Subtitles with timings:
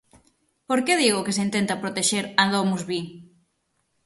[0.67, 3.01] ¿Por que digo que se intenta protexer a DomusVi?